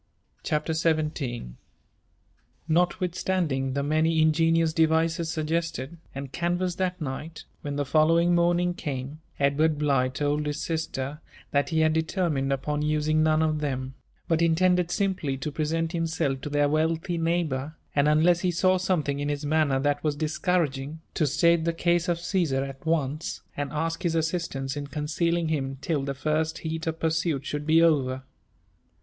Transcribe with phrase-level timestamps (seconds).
[0.41, 1.51] CHAPTER XVIl
[2.67, 8.73] NotuwiTUSTAHDim the many ingenious deviees suggested and can vassed that night, when the following morning
[8.73, 13.93] came, Edward Bligh told Us sister that be had determined upon using none of them,
[14.27, 19.19] but iBtended simply to present himself to their wealthy neighbour, and, udIou he saw something
[19.19, 23.71] in his manner that was discouraging, to state the case of Cmmt at onoe, and
[23.71, 28.23] ask his assistance in concealing him Ull the Grst heat of pursuit should be over.